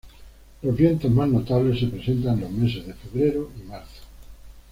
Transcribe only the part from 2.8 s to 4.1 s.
de febrero y marzo.